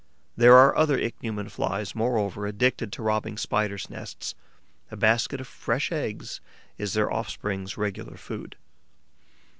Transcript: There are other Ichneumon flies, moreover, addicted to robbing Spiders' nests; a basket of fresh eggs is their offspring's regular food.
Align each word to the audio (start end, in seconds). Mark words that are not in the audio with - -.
There 0.35 0.55
are 0.57 0.75
other 0.75 0.97
Ichneumon 0.97 1.49
flies, 1.51 1.93
moreover, 1.93 2.47
addicted 2.47 2.91
to 2.93 3.03
robbing 3.03 3.37
Spiders' 3.37 3.87
nests; 3.87 4.33
a 4.89 4.97
basket 4.97 5.39
of 5.39 5.45
fresh 5.45 5.91
eggs 5.91 6.41
is 6.79 6.93
their 6.95 7.11
offspring's 7.13 7.77
regular 7.77 8.17
food. 8.17 8.55